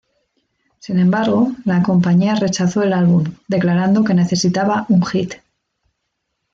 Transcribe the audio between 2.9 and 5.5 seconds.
álbum, declarando que necesitaba un hit.